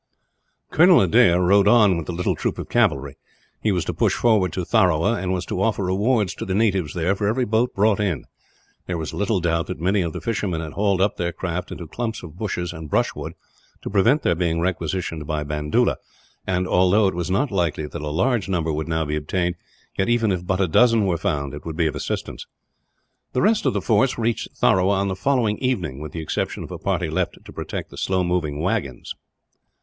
Colonel 0.71 0.99
Adair 0.99 1.39
rode 1.39 1.67
on 1.67 1.95
with 1.95 2.07
the 2.07 2.11
little 2.11 2.33
troop 2.35 2.57
of 2.57 2.69
cavalry. 2.69 3.17
He 3.61 3.71
was 3.71 3.85
to 3.85 3.93
push 3.93 4.15
forward 4.15 4.51
to 4.53 4.65
Tharawa, 4.65 5.21
and 5.21 5.31
was 5.31 5.45
to 5.45 5.61
offer 5.61 5.85
rewards 5.85 6.33
to 6.33 6.45
the 6.45 6.55
natives 6.55 6.95
there 6.95 7.15
for 7.15 7.27
every 7.27 7.45
boat 7.45 7.75
brought 7.75 7.99
in. 7.99 8.25
There 8.87 8.97
was 8.97 9.13
little 9.13 9.39
doubt 9.39 9.67
that 9.67 9.79
many 9.79 10.01
of 10.01 10.11
the 10.13 10.19
fishermen 10.19 10.59
had 10.59 10.71
hauled 10.73 11.01
up 11.01 11.17
their 11.17 11.31
craft 11.31 11.71
into 11.71 11.85
clumps 11.85 12.23
of 12.23 12.35
bushes 12.35 12.73
and 12.73 12.89
brush 12.89 13.13
wood, 13.13 13.33
to 13.83 13.91
prevent 13.91 14.23
their 14.23 14.33
being 14.33 14.59
requisitioned 14.59 15.27
by 15.27 15.43
Bandoola 15.43 15.97
and, 16.47 16.67
although 16.67 17.07
it 17.07 17.13
was 17.13 17.29
not 17.29 17.51
likely 17.51 17.85
that 17.85 18.01
a 18.01 18.09
large 18.09 18.49
number 18.49 18.73
would 18.73 18.87
now 18.87 19.05
be 19.05 19.15
obtained, 19.15 19.53
yet 19.99 20.09
even 20.09 20.31
if 20.31 20.47
but 20.47 20.59
a 20.59 20.67
dozen 20.67 21.05
were 21.05 21.15
found, 21.15 21.53
it 21.53 21.63
would 21.63 21.77
be 21.77 21.85
of 21.85 21.95
assistance. 21.95 22.47
The 23.33 23.43
rest 23.43 23.67
of 23.67 23.73
the 23.73 23.81
force 23.83 24.17
reached 24.17 24.47
Tharawa 24.55 24.95
on 24.95 25.09
the 25.09 25.15
following 25.15 25.59
evening, 25.59 25.99
with 25.99 26.11
the 26.11 26.21
exception 26.21 26.63
of 26.63 26.71
a 26.71 26.79
party 26.79 27.07
left 27.11 27.45
to 27.45 27.53
protect 27.53 27.91
the 27.91 27.97
slow 27.99 28.23
moving 28.23 28.61
waggons. 28.61 29.13